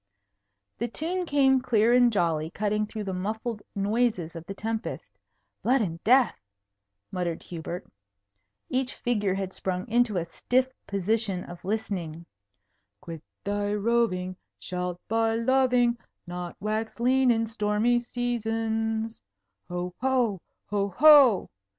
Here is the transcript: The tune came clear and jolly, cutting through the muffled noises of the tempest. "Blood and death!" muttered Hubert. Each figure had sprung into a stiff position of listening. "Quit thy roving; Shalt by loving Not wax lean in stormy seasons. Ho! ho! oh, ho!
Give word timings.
The 0.79 0.87
tune 0.87 1.27
came 1.27 1.61
clear 1.61 1.93
and 1.93 2.11
jolly, 2.11 2.49
cutting 2.49 2.87
through 2.87 3.03
the 3.03 3.13
muffled 3.13 3.61
noises 3.75 4.35
of 4.35 4.43
the 4.47 4.53
tempest. 4.55 5.15
"Blood 5.61 5.79
and 5.81 6.03
death!" 6.03 6.39
muttered 7.11 7.43
Hubert. 7.43 7.85
Each 8.67 8.95
figure 8.95 9.35
had 9.35 9.53
sprung 9.53 9.87
into 9.87 10.17
a 10.17 10.25
stiff 10.25 10.73
position 10.87 11.43
of 11.43 11.63
listening. 11.63 12.25
"Quit 12.99 13.21
thy 13.43 13.75
roving; 13.75 14.35
Shalt 14.57 14.99
by 15.07 15.35
loving 15.35 15.99
Not 16.25 16.55
wax 16.59 16.99
lean 16.99 17.29
in 17.29 17.45
stormy 17.45 17.99
seasons. 17.99 19.21
Ho! 19.69 19.93
ho! 19.99 20.41
oh, 20.71 20.89
ho! 20.97 21.47